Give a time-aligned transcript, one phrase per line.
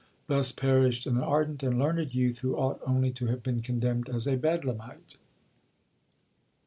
[0.25, 4.25] Thus perished an ardent and learned youth, who ought only to have been condemned as
[4.25, 5.17] a Bedlamite.